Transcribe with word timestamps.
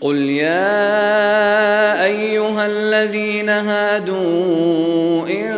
قل 0.00 0.16
يا 0.16 2.04
ايها 2.04 2.66
الذين 2.66 3.48
هادوا 3.48 5.26
ان 5.28 5.54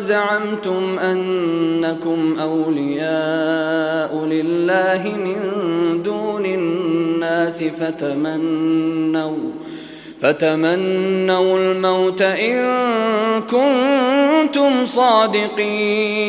زعمتم 0.00 0.98
انكم 0.98 2.36
اولياء 2.40 4.24
لله 4.24 5.14
من 5.24 5.36
دون 6.02 6.46
الناس 6.46 7.62
فتمنوا 7.64 9.36
فتمنوا 10.22 11.58
الموت 11.58 12.22
ان 12.22 12.64
كنتم 13.50 14.86
صادقين 14.86 16.28